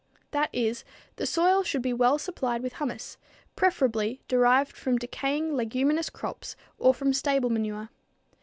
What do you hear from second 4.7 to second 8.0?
from decaying leguminous crops or from stable manure.